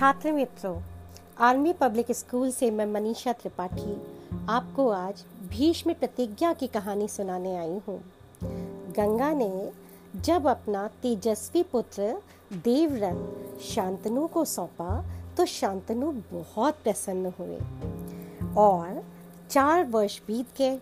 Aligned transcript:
छात्र 0.00 0.30
मित्रों 0.32 0.76
army 1.38 1.72
public 1.72 2.10
school 2.10 2.50
से 2.50 2.70
मैं 2.70 2.84
मनीषा 2.86 3.32
त्रिपाठी 3.32 3.96
आपको 4.48 4.88
आज 4.88 5.22
भीष्म 5.48 5.92
प्रतिज्ञा 5.92 6.52
की 6.52 6.66
कहानी 6.66 7.08
सुनाने 7.08 7.54
आई 7.56 7.80
हूँ। 7.88 7.98
गंगा 8.96 9.30
ने 9.32 9.50
जब 10.20 10.46
अपना 10.48 10.86
तेजस्वी 11.02 11.62
पुत्र 11.62 12.14
देवव्रत 12.54 13.60
शांतनु 13.64 14.26
को 14.26 14.44
सौंपा 14.44 14.88
तो 15.36 15.46
शांतनु 15.46 16.12
बहुत 16.32 16.78
प्रसन्न 16.84 17.32
हुए 17.38 17.58
और 18.58 19.02
चार 19.50 19.84
वर्ष 19.86 20.18
बीत 20.26 20.56
गए। 20.58 20.78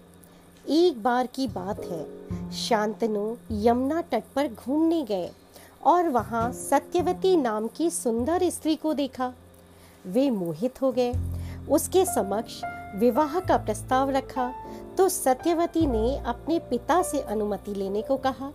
एक 0.77 1.03
बार 1.03 1.27
की 1.27 1.49
बात 1.49 1.81
है, 1.81 2.05
शांतनु 2.59 3.35
यमुना 3.67 4.03
तट 4.03 4.33
पर 4.37 4.55
घूमने 4.55 5.03
गए। 5.03 5.31
और 5.89 6.09
वहाँ 6.09 6.51
सत्यवती 6.53 7.37
नाम 7.37 7.67
की 7.67 7.91
सुंदर 7.91 8.49
स्त्री 8.51 8.75
को 8.77 8.93
देखा। 8.95 9.33
वे 10.07 10.31
मोहित 10.31 10.81
हो 10.83 10.93
गए। 10.93 11.13
उसके 11.71 12.05
समक्ष 12.05 12.61
विवाह 12.97 13.39
का 13.41 13.57
प्रस्ताव 13.57 14.11
रखा 14.11 14.53
तो 14.99 15.09
सत्यवती 15.09 15.87
ने 15.87 16.17
अपने 16.19 16.59
पिता 16.59 17.01
से 17.03 17.21
अनुमति 17.21 17.75
लेने 17.75 18.03
को 18.03 18.17
कहा। 18.17 18.51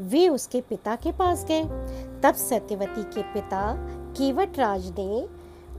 वे 0.00 0.28
उसके 0.28 0.60
पिता 0.60 0.96
के 0.96 1.12
पास 1.12 1.44
गए। 1.44 1.64
तब 2.22 2.34
सत्यवती 2.38 3.02
के 3.04 3.22
पिता 3.22 3.62
केवट 4.12 4.58
राज 4.58 4.90
ने 4.98 5.26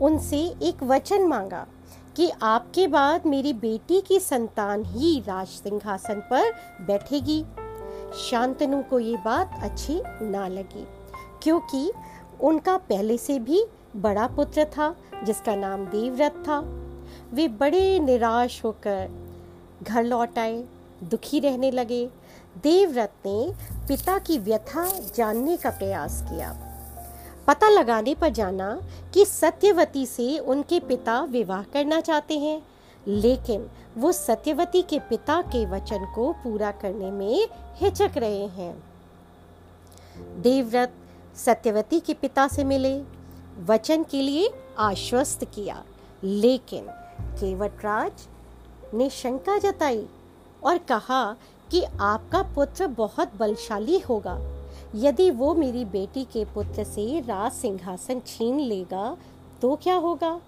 उनसे 0.02 0.40
एक 0.62 0.84
वचन 0.84 1.28
मांगा 1.28 1.66
कि 2.16 2.32
आपके 2.42 2.88
बाद 2.88 3.26
मेरी 3.26 3.54
बेटी 3.54 4.02
की 4.02 4.20
संतान 4.20 4.86
ही 4.86 5.20
राज 5.20 5.48
सिंहासन 5.48 6.22
पर 6.32 6.52
बैठेगी। 6.82 7.44
शांतनु 8.16 8.82
को 8.84 9.00
ये 9.00 9.18
बात 9.18 9.60
अच्छी 9.64 10.02
ना 10.22 10.48
लगी, 10.48 10.86
क्योंकि 11.44 11.92
उनका 12.42 12.78
पहले 12.78 13.18
से 13.18 13.40
भी 13.40 13.64
बड़ा 13.96 14.28
पुत्र 14.28 14.66
था, 14.66 14.96
जिसका 15.24 15.56
नाम 15.56 15.86
देवव्रत 15.86 16.44
था। 16.48 16.60
वे 17.34 17.48
बड़े 17.48 18.00
निराश 18.00 18.64
होकर 18.64 19.10
घर 19.84 20.04
लौट 20.04 20.40
आए, 20.40 20.64
दुखी 21.04 21.40
रहने 21.40 21.72
लगे। 21.72 22.06
देवव्रत 22.64 23.14
ने 23.26 23.54
पिता 23.88 24.18
की 24.18 24.38
व्यथा 24.38 24.86
जानने 25.16 25.58
का 25.58 25.70
प्रयास 25.70 26.22
किया। 26.30 26.52
पता 27.48 27.70
लगाने 27.70 28.16
पर 28.16 28.30
जाना 28.30 28.80
कि 29.14 29.26
सत्यवती 29.26 30.06
से 30.06 30.38
उनके 30.40 30.80
पिता 30.80 31.22
विवाह 31.22 31.64
करना 31.64 32.00
चाहते 32.02 32.38
हैं। 32.40 32.62
लेकिन 33.08 33.70
वो 33.98 34.12
सत्यवती 34.12 34.82
के 34.82 35.00
पिता 35.00 35.42
के 35.42 35.66
वचन 35.66 36.06
को 36.16 36.32
पूरा 36.34 36.72
करने 36.72 37.12
में 37.12 37.48
हिचक 37.76 38.18
रहे 38.18 38.46
हैं। 38.48 38.74
देवव्रत 40.42 40.94
सत्यवती 41.36 42.00
के 42.00 42.14
पिता 42.14 42.48
से 42.48 42.64
मिले, 42.64 43.00
वचन 43.66 44.04
के 44.04 44.22
लिए 44.22 44.50
आश्वस्त 44.80 45.46
किया, 45.46 45.84
लेकिन 46.24 46.86
केवटराज 47.40 48.28
ने 48.94 49.10
शंका 49.10 49.58
जताई 49.58 50.06
और 50.64 50.78
कहा 50.78 51.36
कि 51.72 51.84
आपका 51.84 52.42
पुत्र 52.56 52.88
बहुत 52.88 53.36
बलशाली 53.40 54.00
होगा। 54.00 54.40
यदि 54.96 55.30
वो 55.32 55.54
मेरी 55.54 55.84
बेटी 55.86 56.24
के 56.24 56.44
पुत्र 56.46 56.84
से 56.84 57.20
राज 57.20 57.52
सिंहासन 57.52 58.20
छीन 58.28 58.60
लेगा 58.60 59.18
तो 59.62 59.76
क्या 59.76 59.96
होगा? 59.96 60.40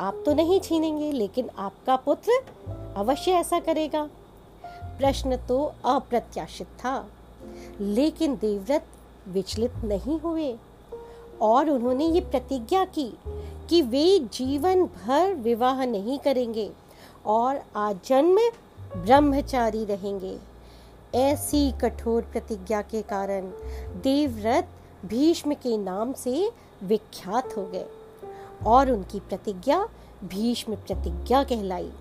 आप 0.00 0.22
तो 0.26 0.34
नहीं 0.34 0.60
छीनेंगे, 0.60 1.12
लेकिन 1.12 1.48
आपका 1.58 1.96
पुत्र 1.96 2.32
अवश्य 2.96 3.32
ऐसा 3.32 3.60
करेगा। 3.60 4.08
प्रश्न 4.98 5.36
तो 5.36 5.72
अप्रत्याशित 5.84 6.66
था, 6.66 7.08
लेकिन 7.80 8.36
देवव्रत 8.36 8.86
विचलित 9.28 9.72
नहीं 9.84 10.18
हुए, 10.20 10.54
और 11.40 11.70
उन्होंने 11.70 12.06
ये 12.06 12.20
प्रतिज्ञा 12.20 12.84
की 12.84 13.12
कि 13.68 13.82
वे 13.82 14.18
जीवन 14.32 14.84
भर 14.84 15.34
विवाह 15.34 15.84
नहीं 15.86 16.18
करेंगे 16.18 16.70
और 17.26 17.60
आजन्म 17.76 18.38
ब्रह्मचारी 18.96 19.84
रहेंगे। 19.84 20.36
ऐसी 21.14 21.70
कठोर 21.72 22.22
प्रतिज्ञा 22.22 22.82
के 22.82 23.02
कारण 23.02 23.50
देवव्रत 24.02 24.68
भीष्म 25.06 25.54
के 25.54 25.76
नाम 25.78 26.12
से 26.12 26.50
विख्यात 26.82 27.56
हो 27.56 27.64
गए। 27.64 27.86
और 28.66 28.90
उनकी 28.90 29.20
प्रतिज्ञा 29.20 29.88
भीष्म 30.24 30.74
प्रतिज्ञा 30.74 31.44
कहलाई। 31.44 31.92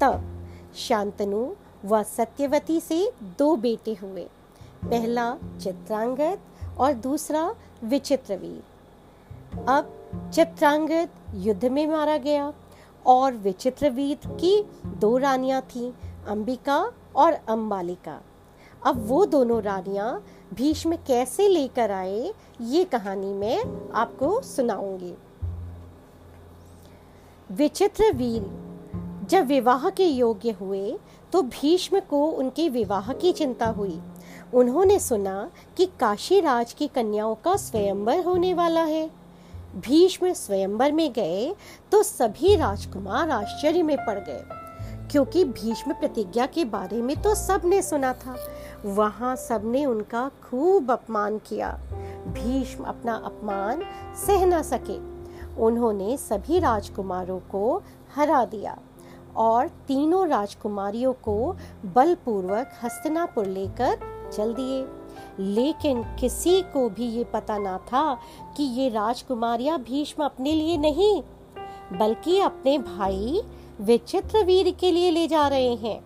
तब 0.00 0.48
शांतनु 0.76 1.54
व 1.84 2.02
सत्यवती 2.02 2.80
से 2.80 3.12
दो 3.22 3.56
बेटे 3.56 3.94
हुए। 3.94 4.28
पहला 4.84 5.36
चित्रांगद 5.60 6.38
और 6.78 6.92
दूसरा 6.92 7.54
विचित्रवीर। 7.84 8.62
अब 9.68 9.92
चित्रांगद 10.34 11.08
युद्ध 11.34 11.64
में 11.64 11.86
मारा 11.86 12.16
गया 12.16 12.52
और 13.06 13.32
विचित्रवीर 13.32 14.18
की 14.26 14.70
दो 14.86 15.18
रानियाँ 15.18 15.62
थीं, 15.62 15.92
अंबिका 16.26 16.92
और 17.16 17.32
अंबालिका। 17.32 18.20
अब 18.86 19.08
वो 19.08 19.26
दोनों 19.26 19.62
रानियाँ 19.62 20.24
भीष्म 20.54 20.96
कैसे 20.96 21.48
लेकर 21.48 21.90
आए, 21.90 22.34
ये 22.60 22.84
कहानी 22.84 23.32
मैं 23.32 23.90
आपको 23.92 24.40
सुनाऊँगी। 24.40 25.14
विचित्र 27.52 28.12
वीर। 28.12 28.46
जब 29.30 29.46
विवाह 29.46 29.90
के 29.90 30.04
योग्य 30.04 30.50
हुए 30.50 30.98
तो 31.32 31.42
भीष्म 31.42 32.00
को 32.00 32.26
उनके 32.26 32.68
विवाह 32.68 33.12
की 33.12 33.32
चिंता 33.32 33.66
हुई। 33.66 34.00
उन्होंने 34.54 34.98
सुना 34.98 35.50
कि 35.76 35.86
काशी 35.86 36.40
राज 36.40 36.72
की 36.72 36.86
कन्याओं 36.86 37.34
का 37.34 37.56
स्वयंवर 37.56 38.24
होने 38.24 38.54
वाला 38.54 38.82
है। 38.82 39.10
भीष्म 39.76 40.32
स्वयंवर 40.32 40.92
में 40.92 41.12
गए 41.12 41.56
तो 41.92 42.02
सभी 42.02 42.56
राजकुमार 42.56 43.30
आश्चर्य 43.30 43.82
में 43.82 43.96
पड़ 43.96 44.18
गए। 44.18 44.42
क्योंकि 45.10 45.44
भीष्म 45.44 45.92
प्रतिज्ञा 45.92 46.46
के 46.46 46.64
बारे 46.64 47.02
में 47.02 47.22
तो 47.22 47.34
सबने 47.34 47.82
सुना 47.82 48.12
था। 48.12 48.36
वहाँ 48.84 49.36
सबने 49.36 49.84
उनका 49.84 50.30
खूब 50.42 50.90
अपमान 50.90 51.38
किया। 51.38 51.80
भीष्म 52.28 52.84
अपना 52.84 53.14
अपमान 53.14 53.82
सह 54.26 54.46
न 54.46 54.62
सके। 54.62 55.13
उन्होंने 55.58 56.16
सभी 56.16 56.58
राजकुमारों 56.58 57.38
को 57.38 57.82
हरा 58.16 58.44
दिया 58.44 58.78
और 59.36 59.68
तीनों 59.68 60.28
राजकुमारियों 60.28 61.12
को 61.12 61.56
बलपूर्वक 61.84 62.72
हस्तिनापुर 62.82 63.46
लेकर 63.46 63.98
चल 64.32 64.54
दिए। 64.54 64.86
लेकिन 65.38 66.02
किसी 66.20 66.62
को 66.62 66.88
भी 66.88 67.04
ये 67.04 67.24
पता 67.24 67.58
ना 67.58 67.78
था 67.78 68.14
कि 68.56 68.62
ये 68.62 68.88
राजकुमारियाँ 68.88 69.78
भीष्म 69.78 70.24
अपने 70.24 70.52
लिए 70.52 70.76
नहीं, 70.76 71.22
बल्कि 71.92 72.40
अपने 72.40 72.78
भाई 72.78 73.42
विचित्र 73.80 74.44
वीर 74.44 74.70
के 74.70 74.90
लिए 74.92 75.10
ले 75.10 75.26
जा 75.28 75.48
रहे 75.48 75.74
हैं। 75.74 76.00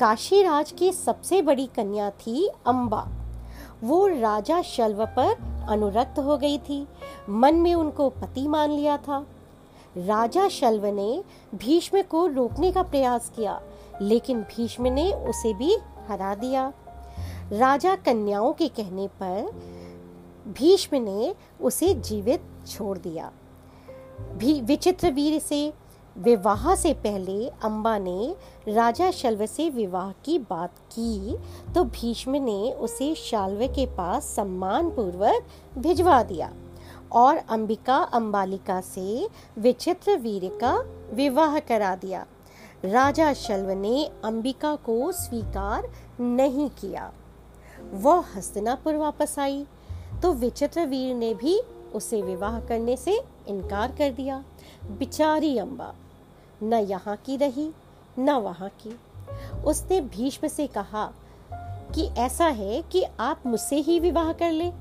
काशी 0.00 0.42
राज 0.42 0.72
की 0.72 0.92
सबसे 0.92 1.42
बड़ी 1.42 1.66
कन्या 1.66 2.10
थी 2.10 2.48
अम्बा 2.66 3.06
वो 3.84 4.06
राजा 4.06 4.62
शल्व 4.62 5.04
पर 5.06 5.55
अनुरक्त 5.68 6.18
हो 6.18 6.36
गई 6.38 6.58
थी। 6.58 6.86
मन 7.28 7.54
में 7.54 7.74
उनको 7.74 8.08
पति 8.10 8.48
मान 8.48 8.70
लिया 8.70 8.96
था। 8.96 9.26
राजा 9.96 10.48
शल्व 10.48 10.86
ने 10.86 11.24
भीष्म 11.54 12.02
को 12.02 12.26
रोकने 12.26 12.72
का 12.72 12.82
प्रयास 12.82 13.32
किया, 13.36 13.60
लेकिन 14.02 14.40
भीष्म 14.40 14.86
ने 14.86 15.12
उसे 15.12 15.54
भी 15.54 15.76
हरा 16.08 16.34
दिया। 16.34 16.72
राजा 17.52 17.94
कन्याओं 17.96 18.52
के 18.52 18.68
कहने 18.68 19.06
पर 19.22 19.50
भीष्म 20.48 20.96
ने 20.96 21.34
उसे 21.60 21.94
जीवित 21.94 22.42
छोड़ 22.66 22.98
दिया। 22.98 23.32
भी 24.20 24.60
विचित्र 24.60 25.10
वीर 25.10 25.38
से 25.38 25.72
विवाह 26.16 26.74
से 26.74 26.92
पहले 26.94 27.48
अम्बा 27.64 27.96
ने 27.98 28.34
राजा 28.68 29.10
शल्व 29.10 29.44
से 29.46 29.68
विवाह 29.70 30.12
की 30.24 30.38
बात 30.40 30.78
की 30.92 31.36
तो 31.74 31.82
भीष्म 31.84 32.36
ने 32.36 32.72
उसे 32.72 33.14
शाल्व 33.14 33.66
के 33.66 33.84
पास 33.86 34.24
सम्मान 34.26 34.88
पूर्वक 34.90 35.46
भिजवा 35.78 36.22
दिया 36.22 36.50
और 37.12 37.36
अंबिका 37.36 37.96
अम्बालिका 38.12 38.80
से 38.80 39.28
विचित्र 39.58 40.16
वीर 40.18 40.48
का 40.60 40.72
विवाह 41.12 41.58
करा 41.58 41.94
दिया। 41.96 42.24
राजा 42.84 43.32
शल्व 43.32 43.70
ने 43.70 44.04
अंबिका 44.24 44.74
को 44.76 45.12
स्वीकार 45.12 45.90
नहीं 46.20 46.68
किया। 46.70 47.12
वह 47.94 48.24
हस्तिनापुर 48.36 48.96
वापस 48.96 49.38
आई 49.38 49.64
तो 50.22 50.32
विचित्र 50.34 50.86
वीर 50.86 51.14
ने 51.14 51.32
भी 51.34 51.58
उसे 51.94 52.22
विवाह 52.22 52.60
करने 52.60 52.96
से 52.96 53.20
इनकार 53.48 53.94
कर 53.98 54.10
दिया। 54.10 54.42
बिचारी 54.98 55.56
अम्बा 55.58 55.94
न 56.62 56.74
यहाँ 56.74 57.16
की 57.16 57.36
रही, 57.36 57.70
न 58.18 58.30
वहाँ 58.30 58.68
की। 58.68 58.98
उसने 59.64 60.00
भीष्म 60.00 60.48
से 60.48 60.66
कहा, 60.66 61.12
कि 61.94 62.06
ऐसा 62.06 62.46
है 62.46 62.82
कि 62.82 63.04
आप 63.20 63.42
मुझसे 63.46 63.76
ही 63.76 64.00
विवाह 64.00 64.32
कर 64.32 64.50
ले। 64.50 64.72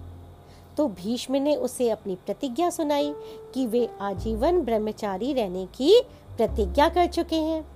तो 0.77 0.87
भीष्म 0.87 1.35
ने 1.35 1.55
उसे 1.55 1.89
अपनी 1.89 2.15
प्रतिज्ञा 2.15 2.69
सुनाई 2.69 3.13
कि 3.53 3.67
वे 3.67 3.89
आजीवन 4.01 4.61
ब्रह्मचारी 4.61 5.33
रहने 5.33 5.65
की 5.65 6.01
प्रतिज्ञा 6.37 6.89
कर 6.89 7.05
चुके 7.05 7.35
हैं। 7.35 7.67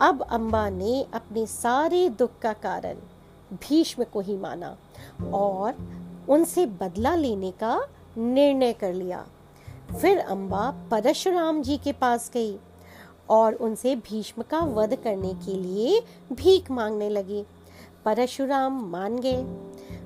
अब 0.00 0.22
अम्बा 0.22 0.70
ने 0.70 1.06
अपने 1.14 1.46
सारे 1.46 2.08
दुख 2.08 2.30
का 2.42 2.52
कारण 2.52 2.94
भीष्म 3.52 4.04
को 4.04 4.20
ही 4.20 4.36
माना 4.36 4.76
और 5.34 5.74
उनसे 6.28 6.66
बदला 6.66 7.14
लेने 7.14 7.50
का 7.50 7.88
निर्णय 8.18 8.72
कर 8.72 8.94
लिया। 8.94 9.26
फिर 10.00 10.18
अम्बा 10.18 10.88
परशुराम 10.90 11.62
जी 11.62 11.76
के 11.76 11.92
पास 11.92 12.30
गई। 12.34 12.58
और 13.28 13.54
उनसे 13.54 13.96
भीष्म 13.96 14.42
का 14.42 14.60
वध 14.60 14.96
करने 14.96 15.34
के 15.34 15.54
लिए 15.54 16.02
भीख 16.32 16.70
मांगने 16.70 17.08
लगी। 17.08 17.44
परशुराम 18.04 18.86
मान 18.86 19.18
गए। 19.18 19.42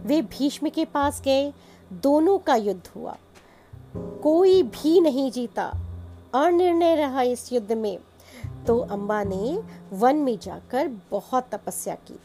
वे 0.02 0.22
भीष्म 0.22 0.68
के 0.68 0.84
पास 0.84 1.20
गए। 1.20 1.52
दोनों 1.92 2.38
का 2.38 2.56
युद्ध 2.56 2.86
हुआ। 2.96 3.16
कोई 3.96 4.62
भी 4.62 5.00
नहीं 5.00 5.30
जीता। 5.30 5.72
अनिर्णय 6.34 6.94
रहा 6.94 7.22
इस 7.22 7.52
युद्ध 7.52 7.72
में। 7.72 7.98
तो 8.66 8.78
अम्बा 8.78 9.24
ने 9.24 9.62
वन 9.92 10.16
में 10.16 10.38
जाकर 10.38 10.88
बहुत 11.10 11.48
तपस्या 11.52 11.94
की 11.94 12.20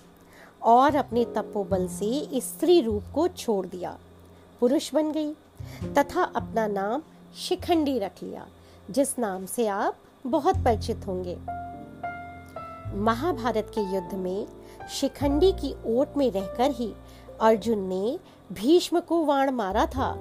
और 0.64 0.96
अपने 0.96 1.26
तपोबल 1.26 1.88
से 1.88 2.40
स्त्री 2.40 2.82
रूप 2.82 3.04
को 3.16 3.28
छोड़ 3.28 3.68
दिया। 3.68 4.00
पुरुष 4.60 4.94
बन 4.94 5.12
गई 5.12 5.34
तथा 5.98 6.24
अपना 6.24 6.68
नाम 6.68 7.04
शिखंडी 7.36 8.00
रख 8.00 8.24
लिया। 8.24 8.48
जिस 8.92 9.20
नाम 9.20 9.46
से 9.46 9.68
आप 9.68 9.96
बहुत 10.28 10.56
परिचित 10.56 11.08
होंगे। 11.08 11.36
महाभारत 12.98 13.72
के 13.78 13.82
युद्ध 13.96 14.16
में 14.16 14.48
शिखंडी 14.90 15.52
की 15.52 15.74
ओट 15.86 16.18
में 16.18 16.32
रहकर 16.32 16.72
ही 16.72 16.94
अर्जुन 17.42 17.80
ने 17.80 18.20
भीष्म 18.52 19.00
को 19.00 19.24
वाण 19.26 19.52
मारा 19.52 19.86
था। 19.86 20.12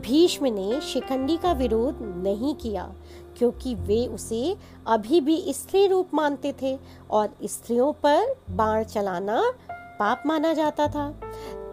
भीष्म 0.00 0.46
ने 0.46 0.80
शिखंडी 0.80 1.36
का 1.36 1.52
विरोध 1.52 1.98
नहीं 2.02 2.54
किया, 2.54 2.84
क्योंकि 3.38 3.74
वे 3.74 4.06
उसे 4.06 4.56
अभी 4.86 5.20
भी 5.20 5.52
स्त्री 5.52 5.86
रूप 5.86 6.14
मानते 6.14 6.54
थे 6.62 6.78
और 7.10 7.34
स्त्रियों 7.44 7.92
पर 7.92 8.34
बाण 8.50 8.84
चलाना 8.84 9.42
पाप 9.70 10.22
माना 10.26 10.52
जाता 10.52 10.88
था। 10.88 11.10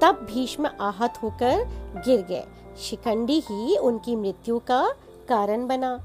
तब 0.02 0.26
भीष्म 0.34 0.70
आहत 0.82 1.14
होकर 1.24 1.66
गिर 2.06 2.22
गए। 2.22 2.44
शिखंडी 2.78 3.40
ही 3.40 3.78
उनकी 3.78 4.16
मृत्यु 4.16 4.60
का 4.60 4.84
कारण 5.30 5.68
बना। 5.68 6.02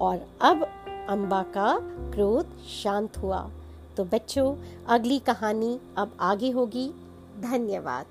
और 0.00 0.28
अब 0.40 0.68
अम्बा 1.08 1.42
का 1.42 1.78
क्रोध 1.82 2.46
शांत 2.82 3.18
हुआ। 3.18 3.50
तो 3.96 4.04
बच्चों, 4.04 4.56
अगली 4.88 5.18
कहानी 5.18 5.80
अब 5.98 6.16
आगे 6.20 6.50
होगी। 6.50 6.92
धन्यवाद। 7.40 8.06